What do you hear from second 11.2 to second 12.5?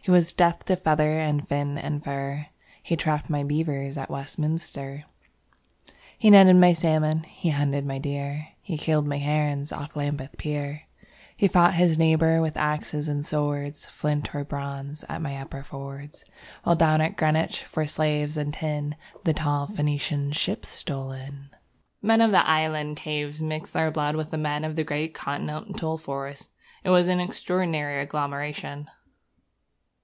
He fought his neighbour